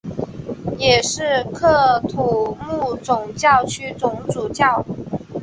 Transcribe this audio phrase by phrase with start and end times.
[0.79, 1.21] 也是
[1.53, 4.83] 喀土穆总教区总主教。